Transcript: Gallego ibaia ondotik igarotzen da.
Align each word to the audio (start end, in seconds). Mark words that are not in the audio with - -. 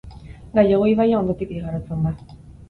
Gallego 0.55 0.87
ibaia 0.93 1.19
ondotik 1.19 1.53
igarotzen 1.59 2.09
da. 2.09 2.17